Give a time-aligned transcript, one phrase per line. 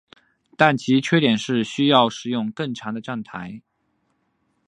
[0.57, 3.61] 但其缺点是需要使用更长的站台。